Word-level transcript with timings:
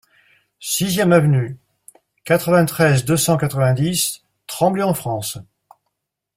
Sixième 0.59 1.13
Avenue, 1.13 1.59
quatre-vingt-treize, 2.23 3.05
deux 3.05 3.17
cent 3.17 3.37
quatre-vingt-dix 3.37 4.23
Tremblay-en-France 4.47 5.37